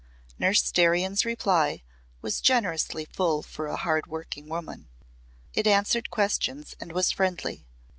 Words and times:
Nurse 0.39 0.71
Darian's 0.71 1.25
reply 1.25 1.83
was 2.23 2.41
generously 2.41 3.05
full 3.05 3.43
for 3.43 3.67
a 3.67 3.75
hard 3.75 4.07
working 4.07 4.49
woman. 4.49 4.89
It 5.53 5.67
answered 5.67 6.09
questions 6.09 6.73
and 6.79 6.91
was 6.91 7.11
friendly. 7.11 7.67